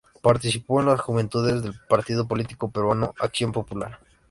Participó 0.23 0.79
en 0.79 0.87
las 0.87 0.99
juventudes 0.99 1.61
del 1.61 1.75
partido 1.87 2.27
político 2.27 2.71
peruano 2.71 3.13
Acción 3.19 3.51
Popular. 3.51 3.99